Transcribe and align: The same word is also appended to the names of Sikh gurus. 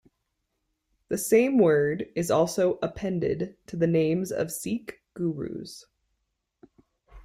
The 1.09 1.17
same 1.19 1.59
word 1.59 2.09
is 2.15 2.31
also 2.31 2.79
appended 2.81 3.55
to 3.67 3.75
the 3.75 3.85
names 3.85 4.31
of 4.31 4.51
Sikh 4.51 4.99
gurus. 5.13 5.85